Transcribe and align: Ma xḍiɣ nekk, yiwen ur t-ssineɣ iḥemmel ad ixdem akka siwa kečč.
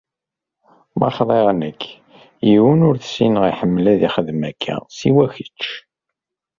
Ma 0.99 1.09
xḍiɣ 1.17 1.47
nekk, 1.61 1.81
yiwen 2.49 2.85
ur 2.87 2.95
t-ssineɣ 2.97 3.43
iḥemmel 3.51 3.85
ad 3.93 4.01
ixdem 4.07 4.41
akka 4.49 4.75
siwa 4.97 5.25
kečč. 5.35 5.63